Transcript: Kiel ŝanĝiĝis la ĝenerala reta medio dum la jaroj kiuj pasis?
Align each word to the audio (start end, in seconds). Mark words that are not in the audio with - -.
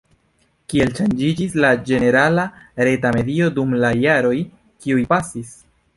Kiel 0.71 0.93
ŝanĝiĝis 0.99 1.57
la 1.65 1.69
ĝenerala 1.89 2.45
reta 2.89 3.11
medio 3.19 3.51
dum 3.59 3.77
la 3.85 3.93
jaroj 4.09 4.35
kiuj 4.41 5.05
pasis? 5.13 5.55